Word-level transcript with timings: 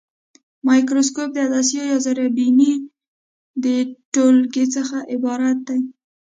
مایکروسکوپ 0.67 1.29
د 1.33 1.37
عدسیو 1.45 1.83
یا 1.91 1.97
زرې 2.05 2.27
بیني 2.37 2.71
د 3.63 3.65
ټولګې 4.13 4.65
څخه 4.75 4.97
عبارت 5.13 5.57
دی. 5.67 5.79